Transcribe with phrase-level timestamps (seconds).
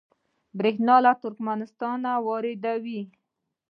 [0.57, 3.01] بریښنا له ترکمنستان واردوي